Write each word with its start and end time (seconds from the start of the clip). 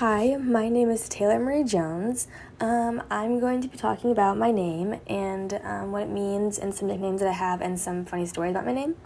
Hi, 0.00 0.36
my 0.36 0.68
name 0.68 0.90
is 0.90 1.08
Tailor 1.08 1.38
Marie 1.38 1.64
Jones. 1.64 2.28
Um, 2.60 3.02
I'm 3.10 3.40
going 3.40 3.62
to 3.62 3.68
be 3.68 3.78
talking 3.78 4.12
about 4.12 4.36
my 4.36 4.50
name 4.50 5.00
and 5.06 5.58
um, 5.64 5.90
what 5.90 6.02
it 6.02 6.10
means, 6.10 6.58
and 6.58 6.74
some 6.74 6.88
nicknames 6.88 7.20
that 7.20 7.30
I 7.30 7.32
have, 7.32 7.62
and 7.62 7.80
some 7.80 8.04
funny 8.04 8.26
stories 8.26 8.50
about 8.50 8.66
my 8.66 8.74
name. 8.74 8.96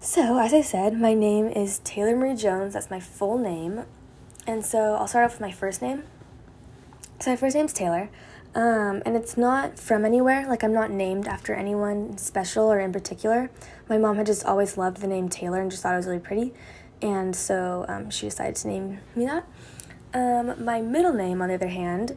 So, 0.00 0.40
as 0.40 0.52
I 0.52 0.60
said, 0.60 0.98
my 0.98 1.14
name 1.14 1.46
is 1.46 1.78
Tailor 1.84 2.16
Marie 2.16 2.34
Jones. 2.34 2.74
That's 2.74 2.90
my 2.90 2.98
full 2.98 3.38
name. 3.38 3.84
And 4.44 4.66
so, 4.66 4.96
I'll 4.96 5.06
start 5.06 5.26
off 5.26 5.34
with 5.34 5.40
my 5.40 5.52
first 5.52 5.80
name. 5.80 6.02
So, 7.20 7.30
my 7.30 7.36
first 7.36 7.54
name's 7.54 7.72
Tailor. 7.72 8.10
Um, 8.56 9.02
and 9.06 9.14
it's 9.14 9.36
not 9.36 9.78
from 9.78 10.04
anywhere. 10.04 10.48
Like, 10.48 10.64
I'm 10.64 10.72
not 10.72 10.90
named 10.90 11.28
after 11.28 11.54
anyone 11.54 12.18
special 12.18 12.64
or 12.64 12.80
in 12.80 12.92
particular. 12.92 13.52
My 13.88 13.98
mom 13.98 14.16
had 14.16 14.26
just 14.26 14.44
always 14.44 14.76
loved 14.76 14.96
the 14.96 15.06
name 15.06 15.28
Taylor 15.28 15.60
and 15.60 15.70
just 15.70 15.84
thought 15.84 15.94
it 15.94 15.98
was 15.98 16.06
really 16.06 16.18
pretty. 16.18 16.54
And 17.02 17.36
so 17.36 17.84
um, 17.88 18.10
she 18.10 18.26
decided 18.26 18.56
to 18.56 18.68
name 18.68 19.00
me 19.14 19.26
that. 19.26 19.46
Um, 20.14 20.64
my 20.64 20.80
middle 20.80 21.12
name, 21.12 21.42
on 21.42 21.48
the 21.48 21.54
other 21.54 21.68
hand, 21.68 22.16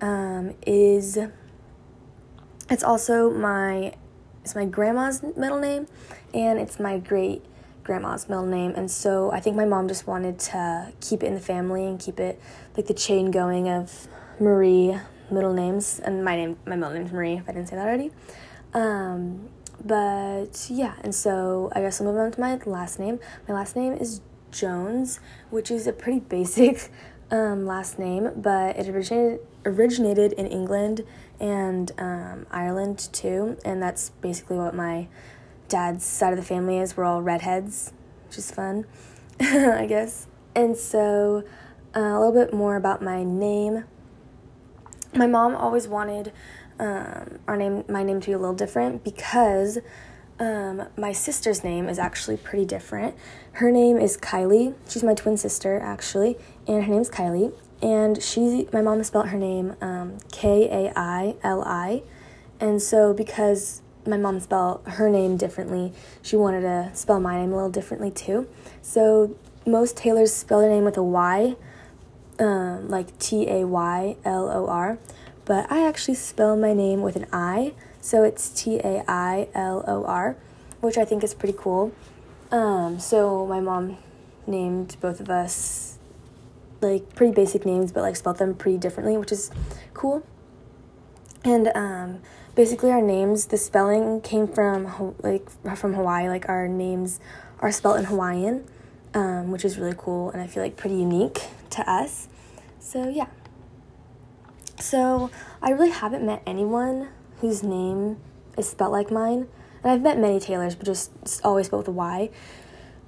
um, 0.00 0.54
is 0.66 1.18
it's 2.70 2.82
also 2.82 3.30
my 3.30 3.94
it's 4.42 4.54
my 4.54 4.64
grandma's 4.64 5.22
middle 5.22 5.58
name, 5.58 5.86
and 6.34 6.58
it's 6.58 6.78
my 6.78 6.98
great 6.98 7.44
grandma's 7.82 8.28
middle 8.28 8.46
name. 8.46 8.74
And 8.76 8.90
so 8.90 9.32
I 9.32 9.40
think 9.40 9.56
my 9.56 9.64
mom 9.64 9.88
just 9.88 10.06
wanted 10.06 10.38
to 10.40 10.92
keep 11.00 11.22
it 11.22 11.26
in 11.26 11.34
the 11.34 11.40
family 11.40 11.86
and 11.86 11.98
keep 11.98 12.20
it 12.20 12.40
like 12.76 12.86
the 12.86 12.94
chain 12.94 13.30
going 13.30 13.68
of 13.68 14.08
Marie 14.38 14.98
middle 15.30 15.52
names, 15.52 16.00
and 16.00 16.24
my 16.24 16.36
name 16.36 16.58
my 16.66 16.76
middle 16.76 16.94
name's 16.94 17.12
Marie. 17.12 17.34
If 17.34 17.48
I 17.48 17.52
didn't 17.52 17.68
say 17.68 17.76
that 17.76 17.86
already. 17.86 18.10
Um, 18.74 19.48
but 19.84 20.66
yeah, 20.70 20.94
and 21.02 21.14
so 21.14 21.70
I 21.74 21.80
guess 21.80 22.00
I'll 22.00 22.06
move 22.06 22.16
on 22.16 22.32
to 22.32 22.40
my 22.40 22.58
last 22.66 22.98
name. 22.98 23.20
My 23.46 23.54
last 23.54 23.76
name 23.76 23.92
is 23.92 24.20
Jones, 24.50 25.20
which 25.50 25.70
is 25.70 25.86
a 25.86 25.92
pretty 25.92 26.20
basic 26.36 26.90
um, 27.30 27.66
last 27.66 27.98
name, 27.98 28.30
but 28.36 28.76
it 28.76 28.88
originated 28.88 29.40
originated 29.64 30.32
in 30.32 30.46
England 30.46 31.04
and 31.38 31.92
um, 31.98 32.46
Ireland 32.50 33.08
too, 33.12 33.58
and 33.64 33.82
that's 33.82 34.10
basically 34.20 34.56
what 34.56 34.74
my 34.74 35.08
dad's 35.68 36.04
side 36.04 36.32
of 36.32 36.38
the 36.38 36.44
family 36.44 36.78
is. 36.78 36.96
We're 36.96 37.04
all 37.04 37.22
redheads, 37.22 37.92
which 38.26 38.38
is 38.38 38.50
fun, 38.50 38.86
I 39.40 39.86
guess. 39.86 40.26
And 40.54 40.76
so, 40.76 41.44
uh, 41.94 42.00
a 42.00 42.18
little 42.18 42.32
bit 42.32 42.52
more 42.52 42.76
about 42.76 43.02
my 43.02 43.22
name. 43.22 43.84
My 45.14 45.26
mom 45.26 45.54
always 45.54 45.86
wanted 45.86 46.32
um, 46.78 47.38
our 47.46 47.56
name, 47.56 47.84
my 47.88 48.02
name, 48.02 48.20
to 48.20 48.26
be 48.26 48.32
a 48.32 48.38
little 48.38 48.54
different 48.54 49.04
because 49.04 49.78
um, 50.38 50.84
my 50.96 51.12
sister's 51.12 51.64
name 51.64 51.88
is 51.88 51.98
actually 51.98 52.36
pretty 52.36 52.64
different. 52.64 53.14
Her 53.52 53.70
name 53.70 53.96
is 53.96 54.16
Kaili. 54.16 54.74
She's 54.88 55.02
my 55.02 55.14
twin 55.14 55.36
sister, 55.36 55.80
actually, 55.80 56.38
and 56.66 56.84
her 56.84 56.92
name's 56.92 57.10
Kaili. 57.10 57.52
And 57.82 58.22
she, 58.22 58.68
my 58.72 58.82
mom 58.82 59.02
spelled 59.04 59.28
her 59.28 59.38
name 59.38 59.76
um, 59.80 60.18
K 60.32 60.68
A 60.70 60.92
I 60.96 61.36
L 61.42 61.62
I. 61.62 62.02
And 62.60 62.82
so, 62.82 63.12
because 63.12 63.82
my 64.06 64.16
mom 64.16 64.40
spelled 64.40 64.82
her 64.86 65.08
name 65.08 65.36
differently, 65.36 65.92
she 66.22 66.34
wanted 66.36 66.62
to 66.62 66.90
spell 66.94 67.20
my 67.20 67.36
name 67.36 67.52
a 67.52 67.54
little 67.54 67.70
differently 67.70 68.10
too. 68.10 68.48
So, 68.82 69.36
most 69.66 69.96
Taylors 69.96 70.32
spell 70.32 70.60
their 70.60 70.70
name 70.70 70.84
with 70.84 70.96
a 70.96 71.02
Y, 71.02 71.54
um, 72.38 72.88
like 72.88 73.16
T 73.18 73.48
A 73.48 73.66
Y 73.66 74.16
L 74.24 74.48
O 74.48 74.66
R. 74.66 74.98
But 75.48 75.72
I 75.72 75.88
actually 75.88 76.16
spell 76.16 76.56
my 76.56 76.74
name 76.74 77.00
with 77.00 77.16
an 77.16 77.24
I. 77.32 77.72
So 78.02 78.22
it's 78.22 78.50
T 78.50 78.78
A 78.80 79.02
I 79.08 79.48
L 79.54 79.82
O 79.88 80.04
R, 80.04 80.36
which 80.82 80.98
I 80.98 81.06
think 81.06 81.24
is 81.24 81.32
pretty 81.32 81.56
cool. 81.58 81.90
Um, 82.52 83.00
so 83.00 83.46
my 83.46 83.58
mom 83.58 83.96
named 84.46 84.96
both 85.00 85.20
of 85.20 85.30
us 85.30 85.98
like 86.82 87.14
pretty 87.14 87.32
basic 87.32 87.64
names, 87.64 87.92
but 87.92 88.02
like 88.02 88.14
spelled 88.14 88.36
them 88.36 88.54
pretty 88.54 88.76
differently, 88.76 89.16
which 89.16 89.32
is 89.32 89.50
cool. 89.94 90.22
And 91.44 91.68
um, 91.74 92.20
basically, 92.54 92.90
our 92.90 93.00
names, 93.00 93.46
the 93.46 93.56
spelling 93.56 94.20
came 94.20 94.48
from 94.48 95.14
like 95.22 95.48
from 95.78 95.94
Hawaii. 95.94 96.28
Like 96.28 96.46
our 96.50 96.68
names 96.68 97.20
are 97.60 97.72
spelled 97.72 97.98
in 97.98 98.04
Hawaiian, 98.04 98.66
um, 99.14 99.50
which 99.50 99.64
is 99.64 99.78
really 99.78 99.96
cool, 99.96 100.30
and 100.30 100.42
I 100.42 100.46
feel 100.46 100.62
like 100.62 100.76
pretty 100.76 100.96
unique 100.96 101.40
to 101.70 101.90
us. 101.90 102.28
So 102.80 103.08
yeah. 103.08 103.28
So 104.80 105.30
I 105.62 105.70
really 105.70 105.90
haven't 105.90 106.24
met 106.24 106.42
anyone 106.46 107.08
whose 107.40 107.62
name 107.62 108.18
is 108.56 108.68
spelled 108.68 108.92
like 108.92 109.10
mine. 109.10 109.48
And 109.82 109.92
I've 109.92 110.02
met 110.02 110.18
many 110.18 110.40
Taylors, 110.40 110.74
but 110.74 110.86
just 110.86 111.10
always 111.44 111.66
spelled 111.66 111.82
with 111.82 111.88
a 111.88 111.92
Y. 111.92 112.30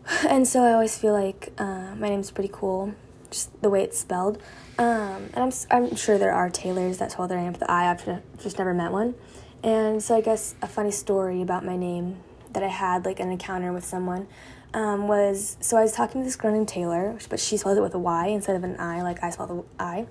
And 0.28 0.48
so 0.48 0.64
I 0.64 0.72
always 0.72 0.96
feel 0.96 1.12
like 1.12 1.52
uh, 1.58 1.94
my 1.94 2.08
name's 2.08 2.30
pretty 2.30 2.50
cool, 2.52 2.94
just 3.30 3.60
the 3.62 3.68
way 3.68 3.82
it's 3.82 3.98
spelled. 3.98 4.38
Um, 4.78 5.28
and 5.34 5.38
I'm, 5.38 5.52
I'm 5.70 5.94
sure 5.94 6.18
there 6.18 6.32
are 6.32 6.48
Taylors 6.48 6.98
that 6.98 7.12
spell 7.12 7.28
their 7.28 7.38
name 7.38 7.52
with 7.52 7.60
the 7.60 7.70
I. 7.70 7.90
I've 7.90 8.04
just 8.42 8.58
never 8.58 8.72
met 8.72 8.92
one. 8.92 9.14
And 9.62 10.02
so 10.02 10.16
I 10.16 10.20
guess 10.22 10.54
a 10.62 10.66
funny 10.66 10.90
story 10.90 11.42
about 11.42 11.64
my 11.64 11.76
name 11.76 12.16
that 12.52 12.62
I 12.62 12.68
had, 12.68 13.04
like 13.04 13.20
an 13.20 13.30
encounter 13.30 13.72
with 13.72 13.84
someone, 13.84 14.26
um, 14.72 15.06
was 15.06 15.56
so 15.60 15.76
I 15.76 15.82
was 15.82 15.92
talking 15.92 16.22
to 16.22 16.24
this 16.24 16.36
girl 16.36 16.52
named 16.52 16.68
Taylor, 16.68 17.18
but 17.28 17.38
she 17.40 17.56
spelled 17.56 17.76
it 17.76 17.82
with 17.82 17.94
a 17.94 17.98
Y 17.98 18.28
instead 18.28 18.56
of 18.56 18.64
an 18.64 18.78
I, 18.80 19.02
like 19.02 19.22
I 19.22 19.30
spelled 19.30 19.50
the 19.50 19.64
I. 19.78 20.06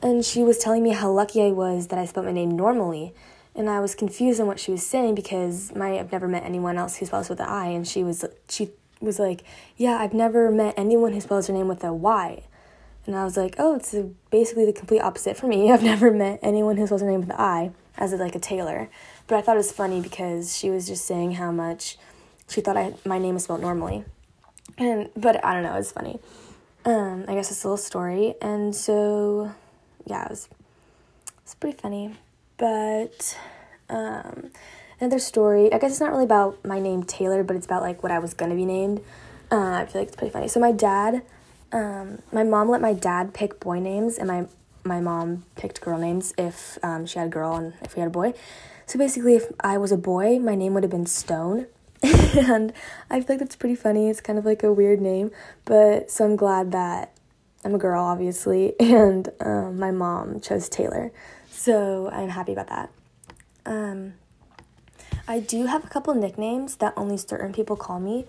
And 0.00 0.24
she 0.24 0.42
was 0.42 0.58
telling 0.58 0.82
me 0.82 0.90
how 0.90 1.10
lucky 1.10 1.42
I 1.42 1.50
was 1.50 1.88
that 1.88 1.98
I 1.98 2.04
spelled 2.06 2.26
my 2.26 2.32
name 2.32 2.56
normally. 2.56 3.14
And 3.54 3.68
I 3.68 3.80
was 3.80 3.94
confused 3.94 4.40
on 4.40 4.46
what 4.46 4.60
she 4.60 4.70
was 4.70 4.86
saying 4.86 5.16
because 5.16 5.74
my 5.74 5.98
I've 5.98 6.12
never 6.12 6.28
met 6.28 6.44
anyone 6.44 6.78
else 6.78 6.96
who 6.96 7.06
spells 7.06 7.28
with 7.28 7.40
an 7.40 7.48
I, 7.48 7.66
and 7.68 7.86
she 7.88 8.04
was 8.04 8.24
she 8.48 8.70
was 9.00 9.18
like, 9.18 9.42
yeah, 9.76 9.98
I've 10.00 10.14
never 10.14 10.50
met 10.52 10.74
anyone 10.76 11.12
who 11.12 11.20
spells 11.20 11.48
her 11.48 11.52
name 11.52 11.66
with 11.66 11.82
a 11.82 11.92
Y, 11.92 12.44
and 13.04 13.16
I 13.16 13.24
was 13.24 13.36
like, 13.36 13.56
oh, 13.58 13.74
it's 13.74 13.96
basically 14.30 14.64
the 14.64 14.72
complete 14.72 15.00
opposite 15.00 15.36
for 15.36 15.48
me. 15.48 15.72
I've 15.72 15.82
never 15.82 16.12
met 16.12 16.38
anyone 16.40 16.76
who 16.76 16.86
spells 16.86 17.00
her 17.00 17.10
name 17.10 17.20
with 17.20 17.30
an 17.30 17.36
I 17.36 17.72
as 17.96 18.12
like 18.12 18.36
a 18.36 18.38
Taylor, 18.38 18.88
but 19.26 19.36
I 19.36 19.40
thought 19.40 19.56
it 19.56 19.58
was 19.58 19.72
funny 19.72 20.00
because 20.00 20.56
she 20.56 20.70
was 20.70 20.86
just 20.86 21.04
saying 21.04 21.32
how 21.32 21.50
much 21.50 21.98
she 22.48 22.60
thought 22.60 22.76
I 22.76 22.94
my 23.04 23.18
name 23.18 23.34
was 23.34 23.44
spelled 23.44 23.60
normally, 23.60 24.04
and 24.76 25.10
but 25.16 25.44
I 25.44 25.52
don't 25.52 25.64
know, 25.64 25.74
it's 25.74 25.90
funny. 25.90 26.20
Um, 26.84 27.24
I 27.26 27.34
guess 27.34 27.50
it's 27.50 27.64
a 27.64 27.66
little 27.66 27.76
story, 27.76 28.36
and 28.40 28.72
so 28.72 29.52
yeah, 30.08 30.24
it 30.24 30.30
was 30.30 30.48
it's 31.42 31.54
pretty 31.54 31.78
funny. 31.78 32.14
But 32.56 33.38
um, 33.88 34.50
another 35.00 35.18
story, 35.18 35.72
I 35.72 35.78
guess 35.78 35.92
it's 35.92 36.00
not 36.00 36.10
really 36.10 36.24
about 36.24 36.64
my 36.64 36.80
name 36.80 37.04
Tailor, 37.04 37.42
but 37.44 37.56
it's 37.56 37.66
about 37.66 37.82
like 37.82 38.02
what 38.02 38.12
I 38.12 38.18
was 38.18 38.34
gonna 38.34 38.54
be 38.54 38.64
named. 38.64 39.00
Uh, 39.50 39.80
I 39.82 39.86
feel 39.86 40.02
like 40.02 40.08
it's 40.08 40.16
pretty 40.16 40.32
funny. 40.32 40.48
So 40.48 40.60
my 40.60 40.72
dad, 40.72 41.22
um, 41.72 42.22
my 42.32 42.42
mom 42.42 42.68
let 42.68 42.80
my 42.80 42.92
dad 42.92 43.32
pick 43.32 43.60
boy 43.60 43.80
names, 43.80 44.18
and 44.18 44.28
my 44.28 44.46
my 44.84 45.00
mom 45.00 45.44
picked 45.56 45.80
girl 45.80 45.98
names 45.98 46.34
if 46.38 46.78
um, 46.82 47.06
she 47.06 47.18
had 47.18 47.28
a 47.28 47.30
girl 47.30 47.54
and 47.54 47.74
if 47.82 47.94
we 47.94 48.00
had 48.00 48.08
a 48.08 48.12
boy. 48.12 48.34
So 48.86 48.98
basically, 48.98 49.36
if 49.36 49.52
I 49.60 49.76
was 49.76 49.92
a 49.92 49.98
boy, 49.98 50.38
my 50.38 50.54
name 50.54 50.74
would 50.74 50.82
have 50.82 50.90
been 50.90 51.06
Stone. 51.06 51.66
and 52.02 52.72
I 53.10 53.20
feel 53.20 53.34
like 53.34 53.38
that's 53.40 53.56
pretty 53.56 53.74
funny. 53.74 54.08
It's 54.08 54.20
kind 54.20 54.38
of 54.38 54.44
like 54.44 54.62
a 54.62 54.72
weird 54.72 55.00
name, 55.00 55.30
but 55.64 56.10
so 56.10 56.24
I'm 56.24 56.36
glad 56.36 56.72
that 56.72 57.12
I'm 57.68 57.74
a 57.74 57.78
girl, 57.78 58.02
obviously, 58.02 58.72
and 58.80 59.28
um, 59.40 59.78
my 59.78 59.90
mom 59.90 60.40
chose 60.40 60.70
Tailor. 60.70 61.12
So 61.50 62.08
I'm 62.08 62.30
happy 62.30 62.52
about 62.54 62.68
that. 62.68 62.90
Um, 63.66 64.14
I 65.26 65.40
do 65.40 65.66
have 65.66 65.84
a 65.84 65.88
couple 65.88 66.14
nicknames 66.14 66.76
that 66.76 66.94
only 66.96 67.18
certain 67.18 67.52
people 67.52 67.76
call 67.76 68.00
me, 68.00 68.24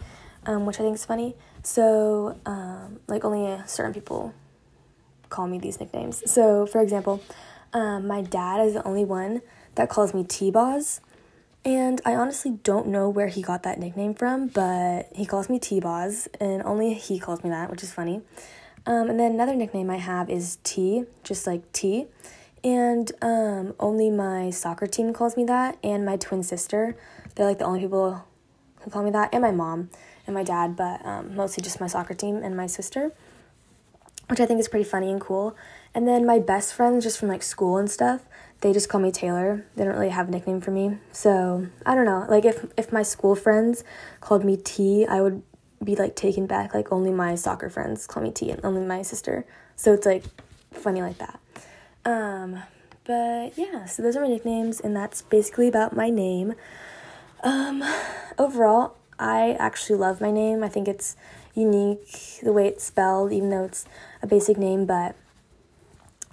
um, 0.45 0.65
which 0.65 0.77
I 0.81 0.83
think 0.83 0.95
is 0.95 1.05
funny. 1.05 1.35
So, 1.63 2.37
um, 2.45 2.99
like, 3.07 3.23
only 3.23 3.61
certain 3.65 3.93
people 3.93 4.33
call 5.29 5.47
me 5.47 5.57
these 5.57 5.79
nicknames. 5.79 6.21
So, 6.29 6.65
for 6.65 6.81
example, 6.81 7.23
um, 7.71 8.07
my 8.07 8.21
dad 8.21 8.65
is 8.65 8.73
the 8.73 8.85
only 8.85 9.05
one 9.05 9.41
that 9.75 9.87
calls 9.87 10.13
me 10.13 10.25
T-Boz. 10.25 10.99
And 11.63 12.01
I 12.03 12.15
honestly 12.15 12.59
don't 12.63 12.87
know 12.87 13.07
where 13.07 13.27
he 13.27 13.41
got 13.41 13.63
that 13.63 13.79
nickname 13.79 14.15
from, 14.15 14.47
but 14.47 15.07
he 15.15 15.25
calls 15.25 15.47
me 15.49 15.59
T-Boz, 15.59 16.27
and 16.41 16.61
only 16.63 16.93
he 16.93 17.19
calls 17.19 17.41
me 17.41 17.49
that, 17.51 17.71
which 17.71 17.83
is 17.83 17.93
funny. 17.93 18.21
Um, 18.85 19.09
and 19.09 19.19
then 19.19 19.33
another 19.33 19.55
nickname 19.55 19.89
I 19.89 19.97
have 19.97 20.29
is 20.29 20.57
T, 20.63 21.03
just 21.23 21.45
like 21.45 21.71
T. 21.71 22.07
And 22.63 23.11
um, 23.21 23.73
only 23.79 24.09
my 24.09 24.49
soccer 24.49 24.87
team 24.87 25.13
calls 25.13 25.37
me 25.37 25.43
that, 25.45 25.77
and 25.83 26.05
my 26.05 26.17
twin 26.17 26.43
sister. 26.43 26.97
They're 27.35 27.45
like 27.45 27.59
the 27.59 27.65
only 27.65 27.79
people 27.81 28.25
who 28.81 28.91
call 28.91 29.03
me 29.03 29.11
that, 29.11 29.29
and 29.33 29.41
my 29.41 29.51
mom 29.51 29.89
and 30.25 30.33
my 30.33 30.43
dad, 30.43 30.75
but 30.75 31.05
um, 31.05 31.35
mostly 31.35 31.63
just 31.63 31.79
my 31.79 31.87
soccer 31.87 32.13
team 32.13 32.37
and 32.43 32.55
my 32.55 32.67
sister, 32.67 33.13
which 34.27 34.39
I 34.39 34.45
think 34.45 34.59
is 34.59 34.67
pretty 34.67 34.85
funny 34.85 35.09
and 35.09 35.21
cool. 35.21 35.55
And 35.95 36.07
then 36.07 36.25
my 36.25 36.37
best 36.37 36.73
friends, 36.73 37.03
just 37.03 37.17
from 37.17 37.29
like 37.29 37.41
school 37.43 37.77
and 37.77 37.89
stuff, 37.89 38.21
they 38.61 38.73
just 38.73 38.89
call 38.89 39.01
me 39.01 39.11
Tailor. 39.11 39.65
They 39.75 39.85
don't 39.85 39.93
really 39.93 40.09
have 40.09 40.27
a 40.27 40.31
nickname 40.31 40.61
for 40.61 40.71
me. 40.71 40.97
So 41.11 41.67
I 41.85 41.95
don't 41.95 42.05
know. 42.05 42.25
Like 42.29 42.45
if 42.45 42.65
if 42.77 42.91
my 42.91 43.03
school 43.03 43.35
friends 43.35 43.83
called 44.19 44.43
me 44.43 44.57
T, 44.57 45.05
I 45.05 45.21
would 45.21 45.41
be 45.83 45.95
like 45.95 46.15
taken 46.15 46.45
back. 46.45 46.73
Like 46.73 46.91
only 46.91 47.11
my 47.11 47.35
soccer 47.35 47.69
friends 47.69 48.07
call 48.07 48.23
me 48.23 48.31
T, 48.31 48.51
and 48.51 48.63
only 48.63 48.81
my 48.81 49.01
sister. 49.01 49.45
So 49.75 49.93
it's 49.93 50.05
like 50.05 50.23
funny 50.71 51.01
like 51.01 51.17
that. 51.17 51.39
Um, 52.05 52.61
but 53.05 53.57
yeah, 53.57 53.85
so 53.85 54.03
those 54.03 54.15
are 54.15 54.21
my 54.21 54.27
nicknames, 54.27 54.79
and 54.79 54.95
that's 54.95 55.21
basically 55.21 55.67
about 55.67 55.95
my 55.95 56.09
name. 56.09 56.53
Um, 57.43 57.83
overall, 58.37 58.95
I 59.17 59.55
actually 59.59 59.97
love 59.97 60.21
my 60.21 60.31
name. 60.31 60.63
I 60.63 60.69
think 60.69 60.87
it's 60.87 61.15
unique 61.55 62.39
the 62.43 62.53
way 62.53 62.67
it's 62.67 62.83
spelled, 62.83 63.31
even 63.31 63.49
though 63.49 63.65
it's 63.65 63.85
a 64.21 64.27
basic 64.27 64.57
name. 64.57 64.85
But 64.85 65.15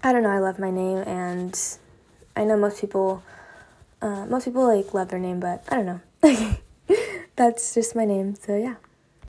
I 0.02 0.12
don't 0.12 0.22
know. 0.22 0.30
I 0.30 0.38
love 0.38 0.58
my 0.58 0.70
name, 0.70 0.98
and 0.98 1.58
I 2.34 2.44
know 2.44 2.56
most 2.56 2.80
people, 2.80 3.22
uh, 4.02 4.26
most 4.26 4.44
people 4.44 4.66
like 4.66 4.92
love 4.92 5.08
their 5.08 5.18
name, 5.18 5.40
but 5.40 5.64
I 5.68 5.76
don't 5.76 5.86
know. 5.86 6.56
That's 7.36 7.74
just 7.74 7.94
my 7.94 8.04
name. 8.04 8.34
So 8.34 8.56
yeah. 8.56 8.76